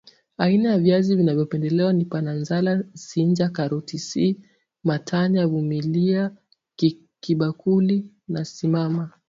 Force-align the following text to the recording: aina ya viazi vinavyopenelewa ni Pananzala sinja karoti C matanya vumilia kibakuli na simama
aina 0.37 0.71
ya 0.71 0.77
viazi 0.79 1.15
vinavyopenelewa 1.15 1.93
ni 1.93 2.05
Pananzala 2.05 2.83
sinja 2.93 3.49
karoti 3.49 3.97
C 3.99 4.37
matanya 4.83 5.47
vumilia 5.47 6.31
kibakuli 7.21 8.05
na 8.27 8.45
simama 8.45 9.11